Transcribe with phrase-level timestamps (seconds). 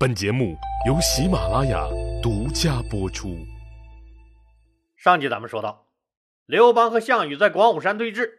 [0.00, 0.56] 本节目
[0.86, 1.86] 由喜马拉雅
[2.22, 3.36] 独家播出。
[4.96, 5.88] 上集咱们说到，
[6.46, 8.30] 刘邦和项羽在广武山对峙，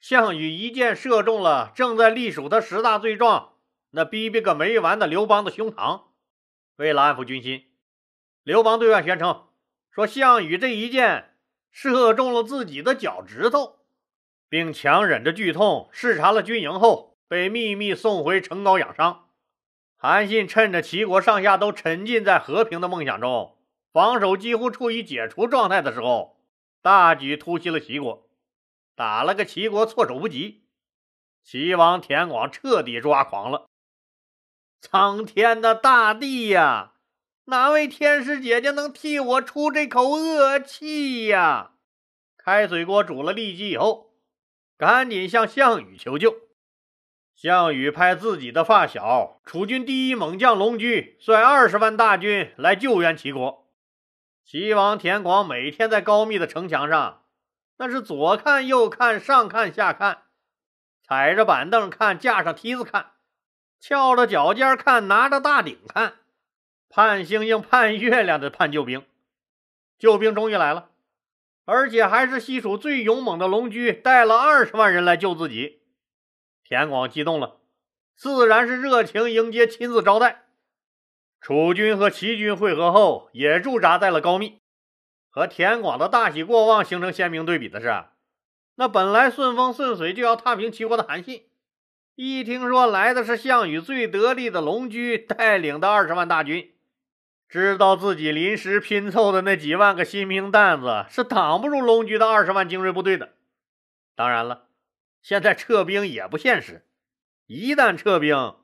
[0.00, 3.56] 项羽一箭射中了正在隶属他十大罪状、
[3.90, 6.04] 那逼逼个没完的刘邦的胸膛。
[6.76, 7.64] 为了安抚军心，
[8.42, 9.48] 刘邦对外宣称
[9.90, 11.36] 说项羽这一箭
[11.70, 13.80] 射中了自己的脚趾头，
[14.48, 19.20] 并强忍着剧痛视察了军营后，被秘密送回城高养伤。
[20.06, 23.56] 韩信趁着齐国上下都沉浸在和平的梦想中，
[23.90, 26.36] 防守几乎处于解除状态的时候，
[26.82, 28.28] 大举突袭了齐国，
[28.94, 30.64] 打了个齐国措手不及。
[31.42, 33.64] 齐王田广彻底抓狂了。
[34.82, 36.92] 苍天的大地呀，
[37.46, 41.70] 哪位天使姐姐能替我出这口恶气呀？
[42.36, 44.10] 开水锅煮了痢疾以后，
[44.76, 46.43] 赶紧向项羽求救。
[47.34, 53.66] 项羽派自己的发小、楚军第一猛将龙驹率二十万大军来救援齐国。
[54.44, 57.22] 齐王田广每天在高密的城墙上，
[57.78, 60.22] 那是左看右看，上看下看，
[61.02, 63.12] 踩着板凳看，架上梯子看，
[63.80, 66.14] 翘着脚尖看，拿着大鼎看，
[66.88, 69.04] 盼星星盼月亮的盼救兵。
[69.98, 70.90] 救兵终于来了，
[71.64, 75.80] 而且还是西蜀最勇猛的龙驹带了二十万人来救自己。
[76.66, 77.58] 田广激动了，
[78.16, 80.44] 自然是热情迎接，亲自招待。
[81.38, 84.60] 楚军和齐军会合后，也驻扎在了高密。
[85.28, 88.04] 和田广的大喜过望形成鲜明对比的是，
[88.76, 91.42] 那本来顺风顺水就要踏平齐国的韩信，
[92.14, 96.72] 一听说来的是项羽最得力的龙驹带领的二十万大军，
[97.46, 103.34] 知道自己临时拼凑的那几万个新兵蛋子是挡不住龙驹的二十万精锐部队的。
[104.16, 104.62] 当然了。
[105.24, 106.86] 现在撤兵也不现实，
[107.46, 108.56] 一旦撤兵，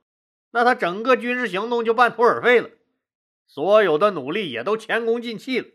[0.51, 2.69] 那他整个军事行动就半途而废了，
[3.47, 5.69] 所有的努力也都前功尽弃了，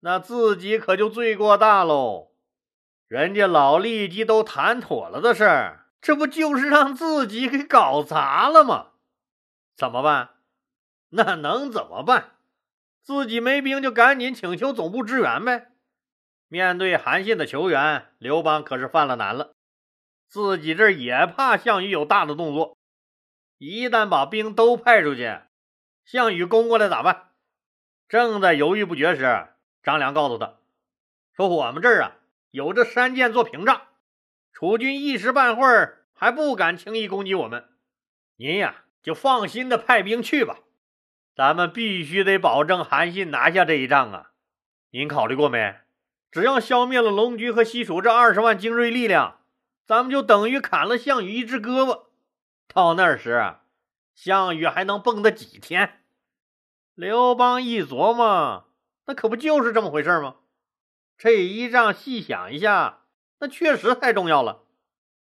[0.00, 2.32] 那自己可就罪过大喽。
[3.06, 8.88] 人家老立即都谈妥了的事儿，这不就是让自己给搞砸了吗？
[9.76, 10.30] 怎么办？
[11.10, 12.32] 那能怎么办？
[13.00, 15.70] 自己没兵，就赶紧请求总部支援呗。
[16.48, 19.54] 面对韩信的求援，刘邦可是犯了难了。
[20.30, 22.78] 自己这也怕项羽有大的动作，
[23.58, 25.40] 一旦把兵都派出去，
[26.04, 27.30] 项羽攻过来咋办？
[28.08, 29.48] 正在犹豫不决时，
[29.82, 30.58] 张良告诉他
[31.34, 32.12] 说：“我们这儿啊
[32.52, 33.88] 有这山涧做屏障，
[34.52, 37.68] 楚军一时半会儿还不敢轻易攻击我们。
[38.36, 40.60] 您呀就放心的派兵去吧，
[41.34, 44.30] 咱们必须得保证韩信拿下这一仗啊！
[44.92, 45.80] 您考虑过没？
[46.30, 49.38] 只要消灭了龙驹和西蜀这二十万精锐力量。”
[49.90, 52.02] 咱们就等于砍了项羽一只胳膊，
[52.72, 53.56] 到那时，
[54.14, 56.04] 项羽还能蹦跶几天？
[56.94, 58.68] 刘邦一琢磨，
[59.06, 60.36] 那可不就是这么回事吗？
[61.18, 63.00] 这一仗细想一下，
[63.40, 64.62] 那确实太重要了，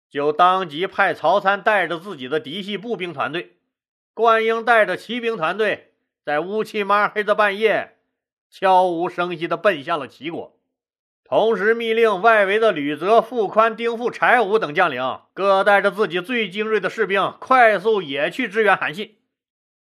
[0.09, 3.57] 就当即派曹参带着自己的嫡系步兵团队，
[4.15, 7.99] 灌婴带着骑兵团队，在乌漆抹黑的半夜，
[8.49, 10.57] 悄无声息地奔向了齐国。
[11.33, 19.17] 同时密令外围的吕泽、傅宽、丁富、柴武等将领各带着自己最精锐的士兵，快速也去支援韩信。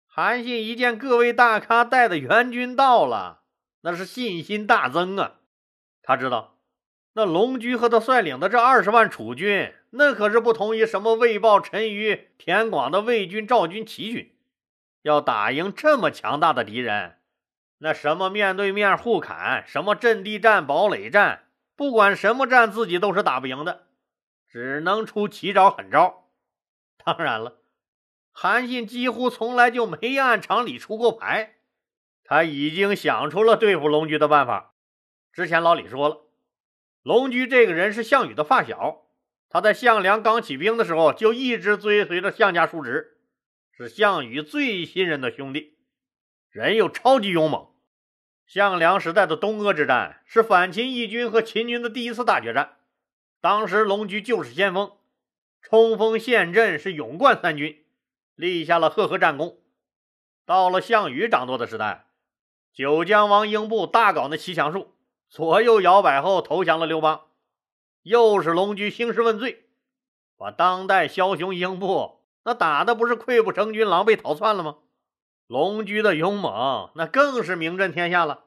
[0.06, 3.40] 韩信一见各位大咖带的援军到了，
[3.80, 5.38] 那是信心大增啊！
[6.04, 6.56] 他知道，
[7.14, 14.32] 那龙驹和他率领的这二十万楚军，那可是不同于什么魏豹、陈余、田广的魏军、赵军、齐军。
[15.02, 17.16] 要打赢这么强大的敌人。
[17.82, 23.86] 那什么面对面互砍，什么阵地战、堡垒战，不管什么战，自己都是打不赢的，
[24.46, 26.28] 只能出奇招狠招。
[27.02, 27.60] 当然了，
[28.32, 31.54] 韩信几乎从来就没按常理出过牌，
[32.22, 34.74] 他已经想出了对付龙驹的办法。
[35.32, 36.26] 之前老李说了，
[37.02, 39.06] 龙驹这个人是项羽的发小，
[39.48, 43.16] 他在项梁刚起兵的时候就一直追随着项家叔侄，
[43.72, 45.78] 是项羽最信任的兄弟，
[46.50, 47.68] 人又超级勇猛。
[48.44, 52.78] 项梁时代的东阿之战是反秦义军和秦军的第一次大决战，
[53.40, 54.90] 当时龙驹就是先锋，
[55.62, 57.84] 冲锋陷阵是勇冠三军，
[58.34, 59.58] 立下了赫赫战功。
[60.44, 62.06] 到了项羽掌舵的时代，
[62.72, 64.96] 九江王英布大搞那骑墙术，
[65.28, 67.26] 左右摇摆后投降了刘邦，
[68.02, 69.66] 又是龙驹兴师问罪，
[70.36, 74.78] 把当代枭雄英布那打的不是溃不成军、狼狈逃窜了吗？
[75.50, 78.44] 龙驹的勇猛，那更是名震天下了。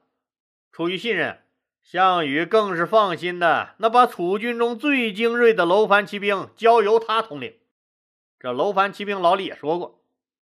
[0.72, 1.42] 出于信任，
[1.82, 7.58] 项羽更是放心的，那把楚军中最精锐的楼烦骑兵交由他统领。
[8.40, 10.02] 这楼烦骑兵老李也说过：“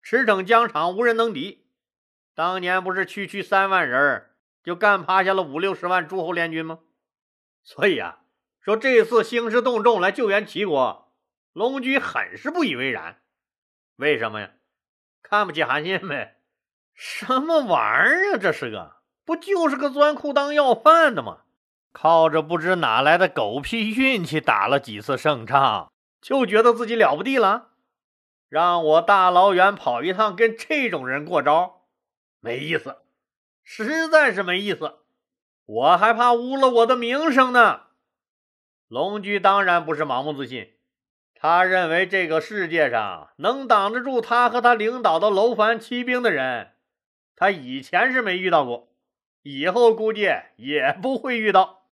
[0.02, 1.66] 驰骋疆场，无人能敌。”
[2.34, 4.30] 当年不是区区三万人
[4.64, 6.80] 就干趴下了五六十万诸侯联军吗？
[7.62, 8.22] 所以啊，
[8.62, 11.12] 说这次兴师动众来救援齐国，
[11.52, 13.22] 龙驹很是不以为然。
[13.98, 14.52] 为什么呀？
[15.22, 16.36] 看不起韩信呗？
[16.98, 17.78] 什么玩
[18.08, 18.38] 意儿啊？
[18.42, 21.44] 这是个不就是个钻裤裆要饭的吗？
[21.94, 27.68] 靠着不知哪来的狗屁运气打了几次胜仗，就觉得自己了不地了？
[28.50, 31.84] 让我大老远跑一趟跟这种人过招，
[32.40, 32.98] 没意思，
[33.64, 35.00] 实在是没意思。
[35.66, 37.82] 我还怕污了我的名声呢。
[38.88, 40.74] 龙驹当然不是盲目自信，
[41.36, 46.72] 他认为这个世界上能挡得住他和他领导的楼烦骑兵的人，
[47.40, 48.92] 他以前是没遇到过，
[49.44, 51.86] 以后估计也不会遇到。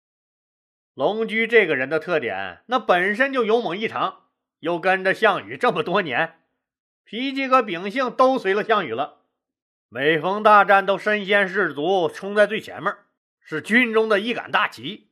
[0.92, 4.24] 龙驹这个人的特点，那本身就勇猛异常，
[4.58, 6.40] 又跟着项羽这么多年。
[7.04, 9.20] 脾气和秉性都随了项羽了，
[9.88, 12.92] 每逢大战都身先士卒，冲在最前面，
[13.40, 15.06] 是军中的一杆大旗，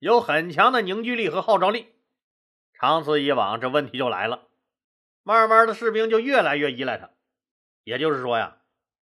[0.00, 1.94] 有很强的凝聚力和号召力。
[2.74, 4.48] 长此以往，这问题就来了，
[5.22, 7.10] 慢慢的士兵就越来越依赖他。
[7.84, 8.56] 也就是说呀，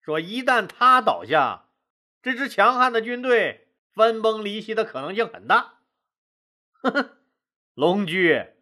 [0.07, 1.65] 说一旦他倒下，
[2.23, 5.79] 这支强悍的军队分崩离析的可能性很大。
[6.81, 7.17] 呵呵，
[7.73, 8.53] 龙驹，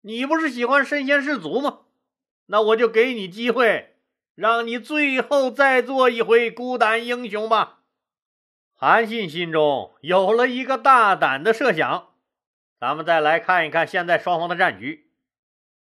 [0.00, 1.82] 你不是喜欢身先士卒吗？
[2.46, 3.94] 那我就给你机会，
[4.34, 7.82] 让你最后再做一回孤胆英雄吧。
[8.74, 12.14] 韩信心中有了一个大胆的设想，
[12.80, 15.12] 咱们再来看一看现在双方的战局。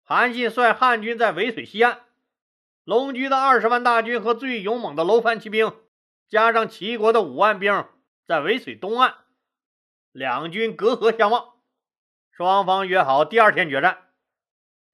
[0.01, 2.04] 韩信率汉军在渭水西岸，
[2.85, 5.75] 龙驹的二十万大军和最勇猛的楼烦骑兵，
[6.27, 7.85] 加上齐国的五万兵，
[8.25, 9.15] 在渭水东岸，
[10.11, 11.55] 两军隔河相望，
[12.31, 14.09] 双方约好第二天决战。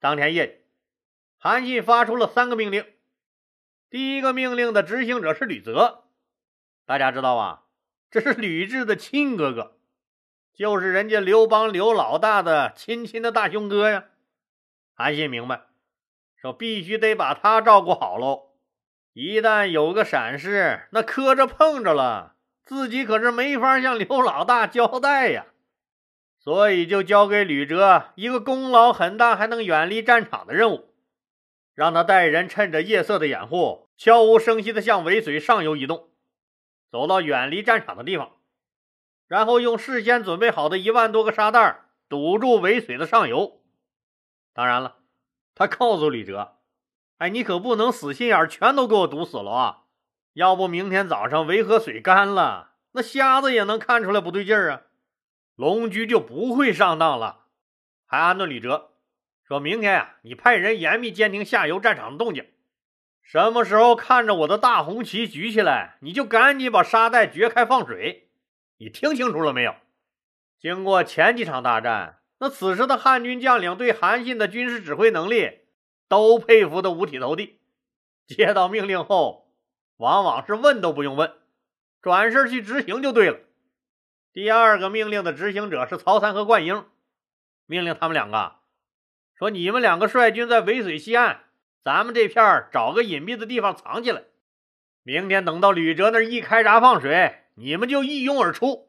[0.00, 0.62] 当天夜里。
[1.36, 2.86] 韩信发出了三个命令。
[3.90, 6.04] 第一个命令的执行者是吕泽，
[6.86, 7.64] 大家知道吧？
[8.10, 9.76] 这是吕雉的亲哥哥，
[10.54, 14.04] 就是人家刘邦刘老大的亲亲的大兄哥呀。
[14.94, 15.66] 韩信明白，
[16.42, 18.48] 说必须得把他照顾好喽。
[19.12, 22.34] 一旦有个闪失，那磕着碰着了，
[22.64, 25.46] 自己可是没法向刘老大交代呀。
[26.40, 30.92] 所以就交给吕哲一个功劳很大还能远离战场的任务。
[31.74, 36.10] 让他带人趁着夜色的掩护，悄无声息地向尾水上游移动，
[36.90, 38.32] 走到远离战场的地方，
[39.28, 43.62] 然后用事先准备好的一万多个沙袋堵住尾水的上游。
[44.52, 44.96] 当然了，
[45.54, 46.56] 他告诉李哲
[47.18, 49.78] ：“哎，你可不能死心眼全都给我堵死了啊！
[50.32, 54.82] 要不明天早上维河水干了，那瞎子也能看出来不对劲儿啊，
[55.56, 57.46] 龙驹就不会上当了。”
[58.06, 58.90] 还安顿李哲。
[59.42, 62.46] 说明天呀，你派人严密监听下游战场的动静，
[63.22, 68.30] 什么时候看着我的大红旗举起来，你就赶紧把沙袋掘开放水。
[68.78, 69.74] 你听清楚了没有？
[70.58, 75.60] 经过前几场大战，那此时的汉军将领对韩信的军事指挥能力
[76.08, 77.60] 都佩服的五体投地。
[78.26, 79.52] 接到命令后，
[79.98, 81.32] 往往是问都不用问，
[82.00, 83.38] 转身去执行就对了。
[84.32, 86.84] 第二个命令的执行者是曹参和灌婴，
[87.66, 88.56] 命令他们两个。
[89.38, 91.44] 说你们两个率军在渭水西岸，
[91.84, 94.24] 咱们这片找个隐蔽的地方藏起来。
[95.04, 98.88] 明天等到吕哲那一开闸放水，你们就一拥而出，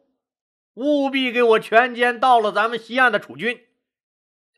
[0.76, 3.66] 务必给我全歼到了咱们西岸的楚军。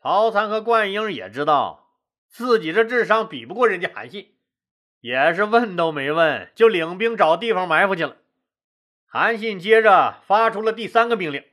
[0.00, 1.90] 曹参和灌婴也知道
[2.28, 4.34] 自己这智商比不过人家韩信，
[5.00, 8.16] 也是问都没问就领兵找地方埋伏去了。
[9.06, 11.44] 韩信接着发出了第三个命令：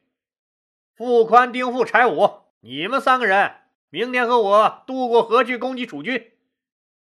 [0.96, 3.55] 傅宽、丁富、柴武，你们三个人。
[3.89, 6.32] 明天和我渡过河去攻击楚军。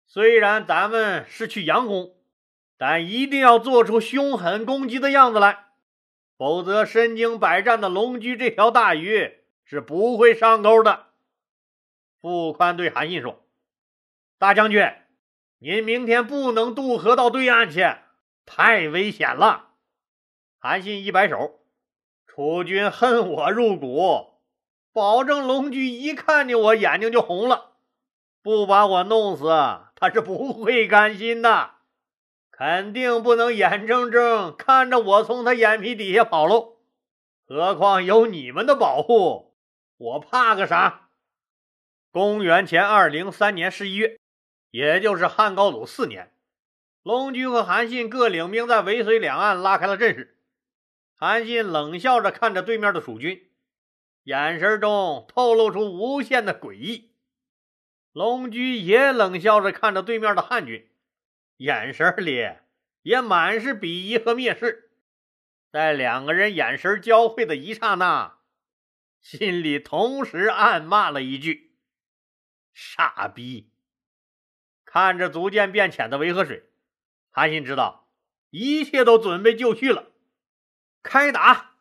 [0.05, 2.15] 虽然咱们是去佯攻，
[2.77, 5.66] 但一定要做出凶狠攻击的样子来，
[6.37, 11.07] 否则身经百战的龙驹这条大鱼是不会上钩的。
[12.21, 13.43] 傅宽对韩信说
[14.37, 14.91] ：“大将军，
[15.59, 17.85] 您明天不能渡河到对岸去，
[18.45, 19.69] 太危险了。”
[20.59, 21.59] 韩信一摆手
[22.27, 24.33] ：“楚军恨我入骨。”
[24.93, 27.73] 保证龙驹一看见我眼睛就红了，
[28.41, 29.45] 不把我弄死，
[29.95, 31.76] 他是不会甘心的。
[32.57, 36.77] 肯定不能眼睁睁看着我从他眼皮底下跑喽。
[37.47, 39.53] 何况有你们的保护，
[39.97, 41.09] 我怕个啥？
[42.11, 44.19] 公元前二零三年十一月，
[44.71, 46.33] 也就是汉高祖四年，
[47.03, 50.39] 龙驹和韩信各领兵在渭水两岸拉开了阵势。
[51.15, 53.51] 韩信冷笑着看着对面的蜀军。
[54.23, 57.11] 眼神中透露出无限的诡异，
[58.13, 60.89] 龙驹也冷笑着看着对面的汉军，
[61.57, 62.49] 眼神里
[63.01, 64.91] 也满是鄙夷和蔑视。
[65.71, 68.39] 在两个人眼神交汇的一刹那，
[69.19, 71.75] 心里同时暗骂了一句
[72.73, 73.71] ：“傻逼！”
[74.85, 76.69] 看着逐渐变浅的维河水，
[77.29, 78.07] 韩信知道
[78.49, 80.11] 一切都准备就绪了。
[81.03, 81.75] 开打！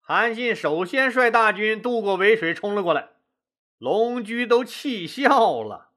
[0.00, 3.10] 韩信首先率大军渡过渭水，冲了过来。
[3.78, 5.92] 龙驹都气笑了：“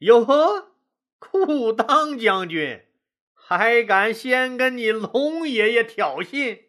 [0.00, 0.75] 哟呵，
[1.18, 2.82] 裤裆将军！”
[3.48, 6.62] 还敢先跟你龙爷爷挑衅，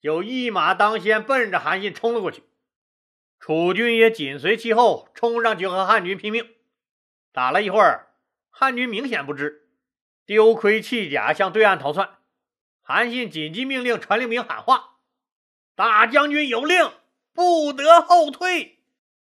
[0.00, 2.42] 就一马当先，奔着韩信冲了过去。
[3.38, 6.48] 楚军也紧随其后，冲上去和汉军拼命。
[7.30, 8.08] 打了一会儿，
[8.50, 9.68] 汉军明显不支，
[10.26, 12.18] 丢盔弃甲向对岸逃窜。
[12.82, 14.96] 韩信紧急命令传令兵喊话
[15.76, 16.90] ：“大将军有令，
[17.32, 18.80] 不得后退，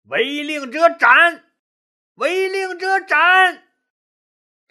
[0.04, 1.46] 违令者斩，
[2.14, 3.70] 违令者斩。”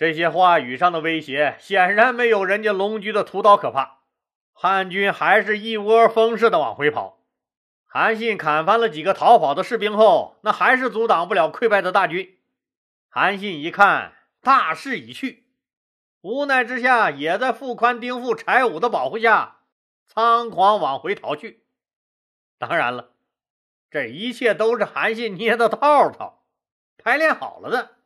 [0.01, 3.99] 这些话语上的威胁显然没有人家龙驹的屠刀可怕，
[4.51, 7.19] 汉军还是一窝蜂似的往回跑。
[7.85, 12.39] 韩信砍翻了几个逃跑的士兵后，那还是阻挡不了溃败的大军。
[13.09, 15.45] 韩信一看大势已去，
[16.21, 19.57] 无奈之下，也在傅宽、丁富、柴武的保护下，
[20.07, 21.63] 仓皇往回逃去。
[22.57, 23.11] 当然了，
[23.91, 26.43] 这一切都是韩信捏的套套，
[26.97, 27.97] 排练好了的。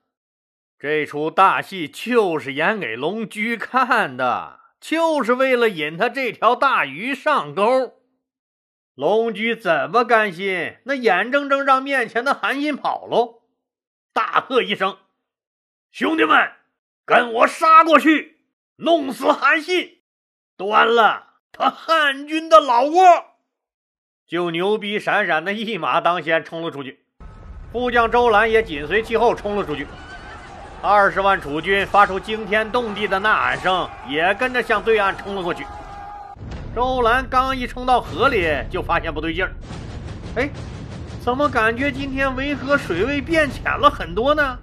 [0.86, 7.96] 这出大戏就是演给龙驹看的，就是为了引他这条大鱼上钩。
[8.94, 10.78] 龙驹怎么甘心？
[10.84, 13.42] 那眼睁睁让面前的韩信跑喽！
[14.14, 15.00] 大喝一声
[15.92, 16.52] ：“兄弟们，
[17.04, 18.42] 跟我杀过去，
[18.76, 20.04] 弄死韩信，
[20.56, 23.04] 端了他汉军的老窝！”
[24.30, 27.08] 就牛逼闪闪的一马当先冲了出去，
[27.72, 29.88] 副将周兰也紧随其后冲了出去。
[30.82, 35.66] 二十万楚军发出惊天动地的呐喊声，也跟着向对岸冲了过去。
[36.76, 39.54] 周兰刚一冲到河里，就发现不对劲儿。
[40.36, 40.50] 哎，
[41.24, 44.60] 怎么感觉今天维河水位变浅了很多呢？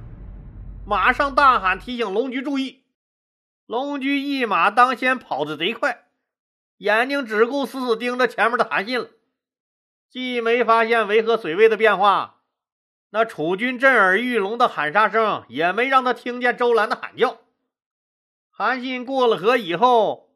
[0.87, 2.83] 马上大喊提醒龙驹注意。
[3.67, 6.05] 龙驹一马当先，跑得贼快，
[6.79, 9.09] 眼睛只顾死死盯着前面的韩信了，
[10.11, 12.42] 既没发现维河水位的变化。
[13.15, 17.43] 那楚军震耳欲聋的喊杀声也没让他听见周兰的喊叫。
[18.51, 20.31] 韩信过了河以后，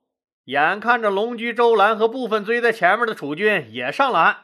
[0.45, 4.37] 眼看着龙驹、周兰和部分追在前面的楚军也上了岸，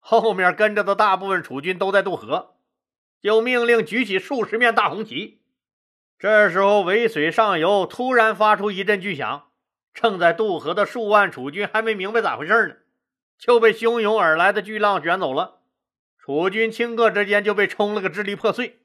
[0.00, 2.56] 后面跟着的大部分楚军都在渡河，
[3.22, 5.40] 就命令举起数十面大红旗。
[6.18, 9.50] 这时候，渭水上游突然发出一阵巨响，
[9.94, 12.74] 正在渡河的数万楚军还没明白咋回事呢，
[13.38, 15.57] 就被汹涌而来的巨浪卷走了。
[16.28, 18.80] 楚军顷刻之间就被冲了个支离破碎，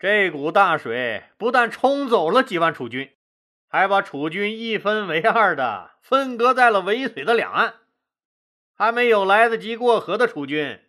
[0.00, 3.12] 这股大水不但冲走了几万楚军，
[3.68, 7.74] 还把楚军一分为二的分割在了渭水的两岸。
[8.74, 10.80] 还没有来得及过河的楚军，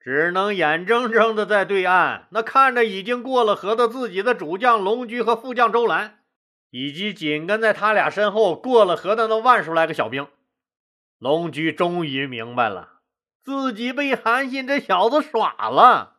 [0.00, 6.18] 只能眼睁睁的在对岸那看着已经过了河的自己的主将龙驹和副将周兰，
[6.70, 10.26] 以及紧跟在他俩身后过了河的那万数来个小兵。
[11.20, 12.91] 龙驹终于明白了。
[13.44, 16.16] 自己被韩信这小子耍了，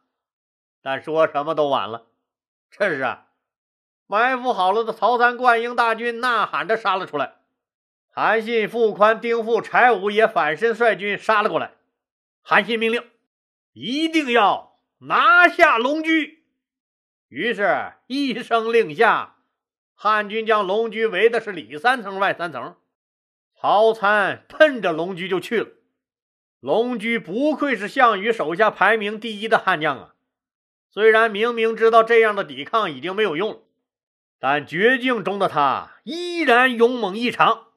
[0.82, 2.08] 但说什么都晚了。
[2.70, 3.18] 这时，
[4.08, 7.36] 埋伏好了的曹参、灌婴大军呐喊着杀了出来。
[8.10, 11.72] 韩信、傅宽、丁富、柴武也反身率军杀了过来。
[12.42, 13.10] 韩信命令，
[13.72, 16.44] 一定要拿下龙驹。
[17.30, 19.38] 于是，一声令下，
[19.96, 22.76] 汉军将龙驹围的是里三层外三层。
[23.56, 25.68] 曹参奔着龙驹就去了。
[26.64, 30.16] 龙驹不愧是项羽手下排名第一的悍将啊！
[30.90, 33.60] 虽然明明知道这样的抵抗已经没有用了，
[34.40, 37.68] 但绝境中的他依然勇猛异常。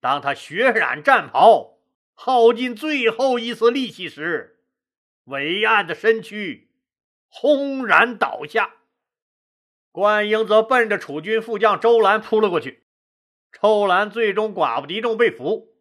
[0.00, 1.78] 当他血染战袍，
[2.14, 4.60] 耗尽最后一丝力气时，
[5.24, 6.70] 伟岸的身躯
[7.26, 8.74] 轰然倒下。
[9.90, 12.84] 关英则奔着楚军副将周兰扑了过去，
[13.60, 15.75] 周兰最终寡不敌众被俘。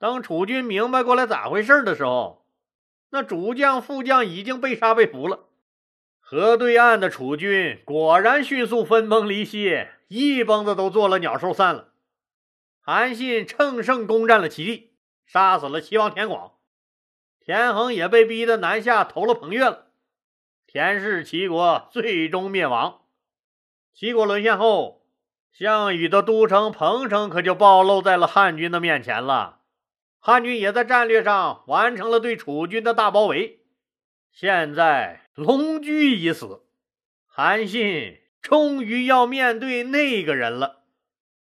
[0.00, 2.46] 当楚军明白过来咋回事的时候，
[3.10, 5.40] 那主将、副将已经被杀被俘了。
[6.20, 11.88] 河对岸的楚军果然迅速分崩离析，一帮子都做了鸟兽散了。
[12.80, 14.94] 韩信乘胜攻占了齐地，
[15.26, 16.52] 杀死了齐王田广，
[17.38, 19.88] 田横也被逼得南下投了彭越了。
[20.66, 23.02] 田氏齐国最终灭亡。
[23.92, 25.04] 齐国沦陷后，
[25.52, 29.59] 项羽的都城彭城可就暴露在了汉军的面前了。
[30.20, 33.60] 汉军也在战略上完成了对楚军的大包围。
[34.30, 36.62] 现在龙驹已死，
[37.26, 40.84] 韩信终于要面对那个人了。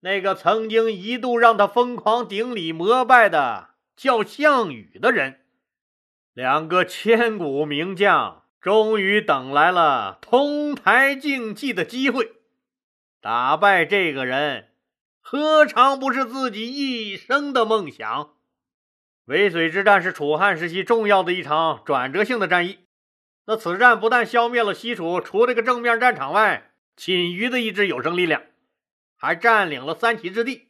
[0.01, 5.41] 那个曾经一度让他疯狂顶礼膜拜的叫项羽的人。
[6.33, 12.33] 两个千古名将终于等来了同台竞技的机会，
[13.21, 14.71] 打败这个人，
[15.21, 18.35] 何尝不是自己一生的梦想？
[19.27, 22.81] 渭水之战是楚汉时期重要的一场转折性的战役。
[23.47, 28.43] 那此战不但消灭了西楚除这个正面战场外仅余的一支有生力量，
[29.17, 30.69] 还占领了三齐之地，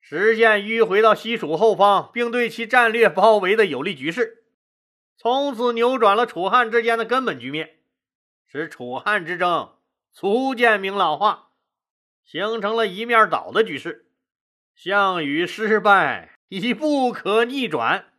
[0.00, 4.44] 实现迂回到西楚后方，并对其战略包围的有利局势，
[5.16, 7.78] 从此扭转了楚汉之间的根本局面，
[8.46, 9.74] 使楚汉之争
[10.14, 11.50] 逐渐明朗化，
[12.24, 14.06] 形成了一面倒的局势。
[14.74, 16.31] 项羽失败。
[16.54, 18.12] 已不可逆转，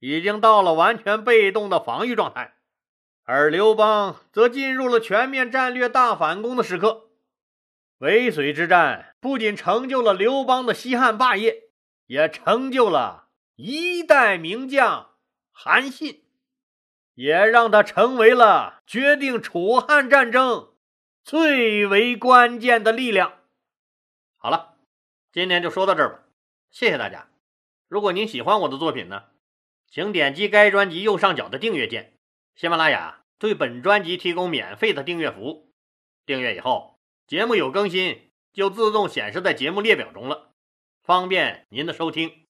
[0.00, 2.56] 已经到了完全被动的防御状态，
[3.22, 7.10] 而刘邦则进入了全面战略大反攻的时刻。
[7.98, 11.68] 渭水之战不仅成就了刘邦的西汉霸业，
[12.06, 15.10] 也成就了一代名将
[15.52, 16.24] 韩信，
[17.14, 20.70] 也让他成为了决定楚汉战争
[21.22, 23.34] 最为关键的力量。
[24.38, 24.74] 好了，
[25.30, 26.22] 今天就说到这儿吧，
[26.72, 27.28] 谢谢大家。
[27.94, 29.26] 如果您喜欢我的作品呢，
[29.86, 32.14] 请点击该专辑右上角的订阅键。
[32.56, 35.70] 喜马拉雅对本专辑提供免费的订阅服务，
[36.26, 36.98] 订阅以后，
[37.28, 40.50] 节目有更新就自动显示在节目列表中了，
[41.04, 42.46] 方便您的收听。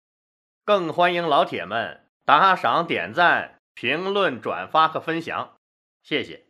[0.64, 5.58] 更欢迎老铁们打赏、点赞、评论、转发和分享，
[6.02, 6.43] 谢谢。